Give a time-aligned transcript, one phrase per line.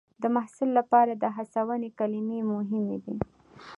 [0.21, 3.15] د محصل لپاره د هڅونې کلمې مهمې دي.